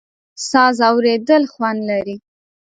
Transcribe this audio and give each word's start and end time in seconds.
ساز 0.49 0.77
اورېدل 0.89 1.43
خوند 1.53 1.79
لري. 1.89 2.15